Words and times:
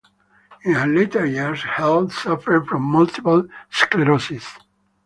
In 0.63 0.73
her 0.73 0.87
later 0.87 1.27
years 1.27 1.61
Heal 1.77 2.09
suffered 2.09 2.65
from 2.65 2.81
multiple 2.81 3.45
sclerosis. 3.69 4.47